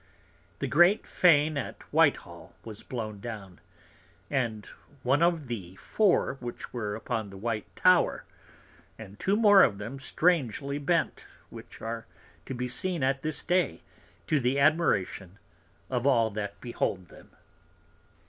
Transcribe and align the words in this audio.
The 0.57 0.65
great 0.67 1.05
Fane 1.05 1.59
at 1.59 1.83
Whitehall 1.93 2.55
was 2.65 2.81
blown 2.81 3.19
down; 3.19 3.59
and 4.31 4.65
one 5.03 5.21
of 5.21 5.45
the 5.47 5.75
four 5.75 6.37
which 6.39 6.73
were 6.73 6.95
upon 6.95 7.29
the 7.29 7.37
white 7.37 7.67
Tower, 7.75 8.23
and 8.97 9.19
two 9.19 9.35
more 9.35 9.61
of 9.61 9.77
them 9.77 9.99
strangely 9.99 10.79
bent; 10.79 11.27
which 11.51 11.83
are 11.83 12.07
to 12.47 12.55
be 12.55 12.67
seen 12.67 13.03
at 13.03 13.21
this 13.21 13.43
Day, 13.43 13.83
to 14.25 14.39
the 14.39 14.57
Admiration 14.59 15.37
of 15.87 16.07
all 16.07 16.31
that 16.31 16.59
behold 16.61 17.09
them. 17.09 17.29